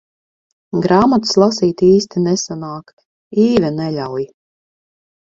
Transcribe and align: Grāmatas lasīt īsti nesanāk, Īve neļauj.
Grāmatas 0.85 1.33
lasīt 1.43 1.83
īsti 1.87 2.23
nesanāk, 2.27 2.89
Īve 3.43 3.71
neļauj. 3.75 4.25